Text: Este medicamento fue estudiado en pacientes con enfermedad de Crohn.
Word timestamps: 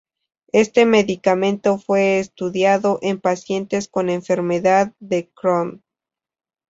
Este 0.51 0.87
medicamento 0.87 1.77
fue 1.77 2.17
estudiado 2.17 2.97
en 3.03 3.21
pacientes 3.21 3.87
con 3.87 4.09
enfermedad 4.09 4.93
de 4.99 5.29
Crohn. 5.35 5.83